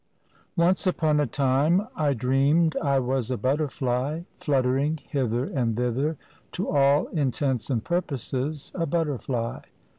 [0.55, 6.17] Once upon a time I dreamed I was a butterfly, flut tering hither and thither,
[6.53, 9.59] to all intents and purposes a butterfly.